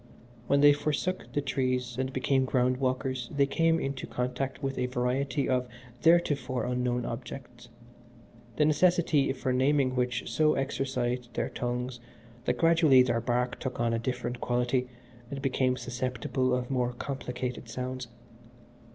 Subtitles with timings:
[0.47, 4.87] When they forsook the trees and became ground walkers they came into contact with a
[4.87, 5.67] variety of
[6.01, 7.69] theretofore unknown objects,
[8.55, 11.99] the necessity for naming which so exercised their tongues
[12.45, 14.87] that gradually their bark took on a different quality
[15.29, 18.07] and became susceptible of more complicated sounds.